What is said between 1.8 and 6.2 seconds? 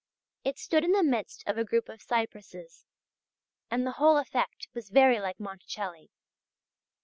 of cypresses, and the whole effect was very like Monticelli.